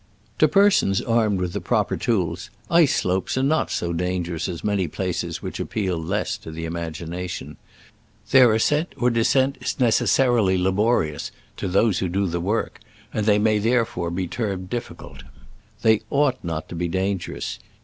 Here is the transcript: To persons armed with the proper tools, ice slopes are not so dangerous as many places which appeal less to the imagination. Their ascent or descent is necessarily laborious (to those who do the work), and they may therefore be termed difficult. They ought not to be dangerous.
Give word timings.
To 0.39 0.47
persons 0.47 0.99
armed 0.99 1.39
with 1.39 1.53
the 1.53 1.61
proper 1.61 1.95
tools, 1.95 2.49
ice 2.71 2.95
slopes 2.95 3.37
are 3.37 3.43
not 3.43 3.69
so 3.69 3.93
dangerous 3.93 4.49
as 4.49 4.63
many 4.63 4.87
places 4.87 5.43
which 5.43 5.59
appeal 5.59 5.95
less 5.95 6.39
to 6.39 6.49
the 6.49 6.65
imagination. 6.65 7.55
Their 8.31 8.51
ascent 8.53 8.95
or 8.97 9.11
descent 9.11 9.59
is 9.61 9.79
necessarily 9.79 10.57
laborious 10.57 11.31
(to 11.57 11.67
those 11.67 11.99
who 11.99 12.07
do 12.09 12.25
the 12.25 12.41
work), 12.41 12.79
and 13.13 13.27
they 13.27 13.37
may 13.37 13.59
therefore 13.59 14.09
be 14.09 14.27
termed 14.27 14.71
difficult. 14.71 15.21
They 15.83 16.01
ought 16.09 16.39
not 16.43 16.67
to 16.69 16.75
be 16.75 16.87
dangerous. 16.87 17.59